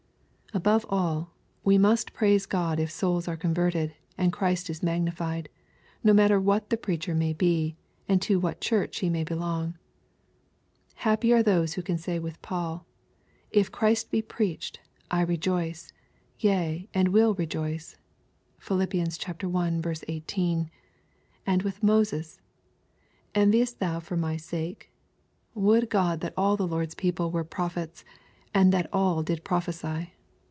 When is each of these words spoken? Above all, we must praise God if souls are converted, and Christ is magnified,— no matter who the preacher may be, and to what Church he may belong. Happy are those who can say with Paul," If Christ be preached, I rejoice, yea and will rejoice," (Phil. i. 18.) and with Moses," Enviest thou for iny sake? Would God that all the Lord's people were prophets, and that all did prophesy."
Above 0.53 0.85
all, 0.89 1.31
we 1.63 1.77
must 1.77 2.11
praise 2.11 2.45
God 2.45 2.77
if 2.77 2.91
souls 2.91 3.25
are 3.25 3.37
converted, 3.37 3.93
and 4.17 4.33
Christ 4.33 4.69
is 4.69 4.83
magnified,— 4.83 5.47
no 6.03 6.11
matter 6.11 6.41
who 6.41 6.59
the 6.67 6.75
preacher 6.75 7.15
may 7.15 7.31
be, 7.31 7.77
and 8.09 8.21
to 8.23 8.37
what 8.37 8.59
Church 8.59 8.99
he 8.99 9.09
may 9.09 9.23
belong. 9.23 9.77
Happy 10.95 11.31
are 11.31 11.41
those 11.41 11.75
who 11.75 11.81
can 11.81 11.97
say 11.97 12.19
with 12.19 12.41
Paul," 12.41 12.85
If 13.51 13.71
Christ 13.71 14.11
be 14.11 14.21
preached, 14.21 14.81
I 15.09 15.21
rejoice, 15.21 15.93
yea 16.37 16.89
and 16.93 17.07
will 17.13 17.33
rejoice," 17.33 17.95
(Phil. 18.59 18.81
i. 18.81 19.95
18.) 20.09 20.71
and 21.47 21.63
with 21.63 21.81
Moses," 21.81 22.41
Enviest 23.41 23.79
thou 23.79 24.01
for 24.01 24.17
iny 24.17 24.37
sake? 24.37 24.91
Would 25.55 25.89
God 25.89 26.19
that 26.19 26.33
all 26.35 26.57
the 26.57 26.67
Lord's 26.67 26.93
people 26.95 27.31
were 27.31 27.45
prophets, 27.45 28.03
and 28.53 28.73
that 28.73 28.89
all 28.91 29.23
did 29.23 29.45
prophesy." 29.45 30.11